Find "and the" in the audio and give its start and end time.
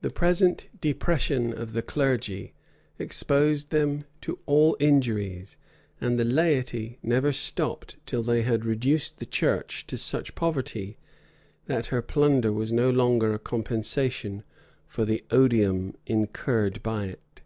6.00-6.24